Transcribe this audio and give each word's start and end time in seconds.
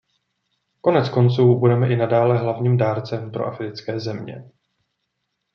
Koneckonců 0.81 1.59
budeme 1.59 1.89
i 1.89 1.95
nadále 1.95 2.37
hlavním 2.37 2.77
dárcem 2.77 3.31
pro 3.31 3.45
africké 3.45 3.99
země. 3.99 4.49